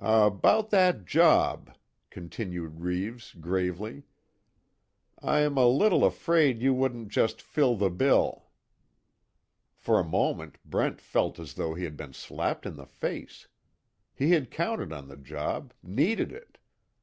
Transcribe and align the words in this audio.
"About 0.00 0.68
that 0.68 1.06
job," 1.06 1.74
continued 2.10 2.80
Reeves, 2.80 3.32
gravely, 3.32 4.02
"I'm 5.22 5.56
a 5.56 5.66
little 5.66 6.04
afraid 6.04 6.60
you 6.60 6.74
wouldn't 6.74 7.08
just 7.08 7.40
fill 7.40 7.74
the 7.74 7.88
bill." 7.88 8.48
For 9.74 9.98
a 9.98 10.04
moment 10.04 10.58
Brent 10.62 11.00
felt 11.00 11.38
as 11.38 11.54
though 11.54 11.72
he 11.72 11.84
had 11.84 11.96
been 11.96 12.12
slapped 12.12 12.66
in 12.66 12.76
the 12.76 12.84
face. 12.84 13.48
He 14.14 14.32
had 14.32 14.50
counted 14.50 14.92
on 14.92 15.08
the 15.08 15.16
job 15.16 15.72
needed 15.82 16.32
it. 16.32 16.58